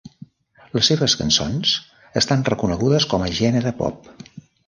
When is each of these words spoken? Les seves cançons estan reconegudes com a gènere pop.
Les 0.77 0.87
seves 0.91 1.15
cançons 1.19 1.73
estan 2.23 2.47
reconegudes 2.49 3.07
com 3.13 3.27
a 3.27 3.31
gènere 3.43 3.77
pop. 3.83 4.13